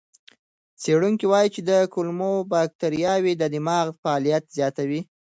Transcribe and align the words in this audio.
څېړونکي 0.81 1.25
وایي 1.29 1.49
چې 1.55 1.61
کولمو 1.93 2.31
بکتریاوې 2.51 3.33
د 3.37 3.43
دماغ 3.55 3.85
فعالیت 4.01 4.43
زیاتوي. 4.57 5.01